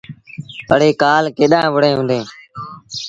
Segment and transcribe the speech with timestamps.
[0.73, 2.27] اَڙي ڪآل ڪيڏآن وُهڙيٚن هُݩديٚݩ۔